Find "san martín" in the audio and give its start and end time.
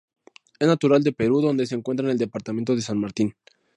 2.81-3.35